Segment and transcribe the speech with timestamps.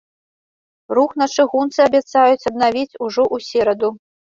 [0.99, 3.89] Рух на чыгунцы абяцаюць аднавіць ўжо ў сераду.